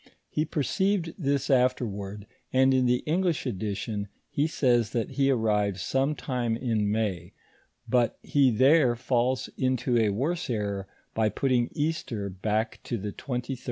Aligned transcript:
He 0.31 0.45
perceived 0.45 1.13
this 1.15 1.47
afterward, 1.51 2.25
and 2.51 2.73
in 2.73 2.87
the 2.87 3.03
English 3.05 3.45
edition, 3.45 4.07
he 4.31 4.47
says, 4.47 4.93
that 4.93 5.11
he 5.11 5.29
arrived 5.29 5.77
some 5.77 6.15
time 6.15 6.57
in 6.57 6.89
May; 6.91 7.33
but 7.87 8.17
he 8.23 8.49
there 8.49 8.95
falls 8.95 9.47
into 9.59 9.99
a 9.99 10.09
worse 10.09 10.49
error 10.49 10.87
by 11.13 11.29
putting 11.29 11.69
Easter 11.73 12.31
back 12.31 12.79
to 12.85 12.97
the 12.97 13.11
23d 13.11 13.41
of 13.43 13.49
March. 13.49 13.59